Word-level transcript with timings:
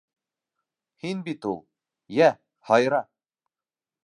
Һин 1.03 1.21
бит 1.27 1.47
ул. 1.51 1.61
Йә, 2.17 2.31
һайра... 2.71 3.03